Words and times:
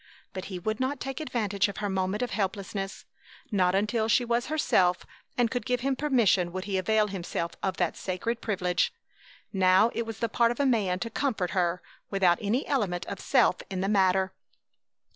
But 0.33 0.45
he 0.45 0.57
would 0.57 0.79
not 0.79 0.99
take 0.99 1.19
advantage 1.19 1.67
of 1.67 1.77
her 1.77 1.87
moment 1.87 2.23
of 2.23 2.31
helplessness. 2.31 3.05
Not 3.51 3.75
until 3.75 4.07
she 4.07 4.25
was 4.25 4.47
herself 4.47 5.05
and 5.37 5.51
could 5.51 5.63
give 5.63 5.81
him 5.81 5.95
permission 5.95 6.51
would 6.51 6.63
he 6.63 6.79
avail 6.79 7.05
himself 7.05 7.51
of 7.61 7.77
that 7.77 7.95
sacred 7.95 8.41
privilege. 8.41 8.91
Now 9.53 9.91
it 9.93 10.07
was 10.07 10.17
the 10.17 10.27
part 10.27 10.49
of 10.49 10.59
a 10.59 10.65
man 10.65 10.97
to 11.01 11.11
comfort 11.11 11.51
her 11.51 11.83
without 12.09 12.39
any 12.41 12.65
element 12.65 13.05
of 13.05 13.19
self 13.19 13.57
in 13.69 13.81
the 13.81 13.87
matter. 13.89 14.33